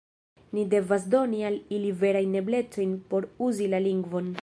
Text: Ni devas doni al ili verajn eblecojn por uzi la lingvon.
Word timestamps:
Ni 0.57 0.63
devas 0.71 1.05
doni 1.15 1.43
al 1.51 1.59
ili 1.79 1.93
verajn 2.01 2.35
eblecojn 2.43 2.97
por 3.13 3.33
uzi 3.51 3.73
la 3.77 3.87
lingvon. 3.91 4.37